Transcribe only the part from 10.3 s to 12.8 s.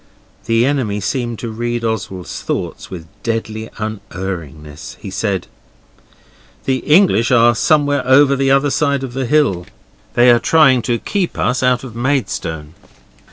are trying to keep us out of Maidstone.